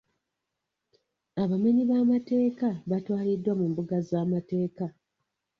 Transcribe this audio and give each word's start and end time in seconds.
Abamenyi 1.43 1.83
b'amateeka 1.89 2.67
batwaliddwa 2.89 3.51
mu 3.59 3.65
mbuga 3.71 3.97
z'amateeka 4.09 4.85